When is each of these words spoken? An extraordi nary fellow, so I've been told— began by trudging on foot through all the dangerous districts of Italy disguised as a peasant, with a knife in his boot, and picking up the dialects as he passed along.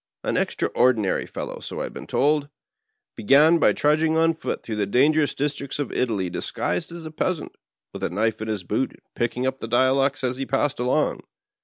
An 0.23 0.33
extraordi 0.33 0.97
nary 0.97 1.27
fellow, 1.27 1.59
so 1.59 1.79
I've 1.79 1.93
been 1.93 2.07
told— 2.07 2.49
began 3.15 3.59
by 3.59 3.71
trudging 3.71 4.17
on 4.17 4.33
foot 4.33 4.63
through 4.63 4.73
all 4.73 4.79
the 4.79 4.87
dangerous 4.87 5.35
districts 5.35 5.77
of 5.77 5.91
Italy 5.91 6.27
disguised 6.27 6.91
as 6.91 7.05
a 7.05 7.11
peasant, 7.11 7.55
with 7.93 8.03
a 8.03 8.09
knife 8.09 8.41
in 8.41 8.47
his 8.47 8.63
boot, 8.63 8.93
and 8.93 9.01
picking 9.13 9.45
up 9.45 9.59
the 9.59 9.67
dialects 9.67 10.23
as 10.23 10.37
he 10.37 10.45
passed 10.47 10.79
along. 10.79 11.19